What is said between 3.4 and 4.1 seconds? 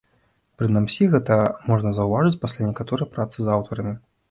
з аўтарамі.